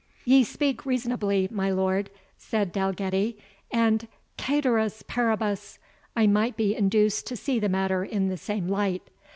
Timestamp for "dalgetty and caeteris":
2.71-5.03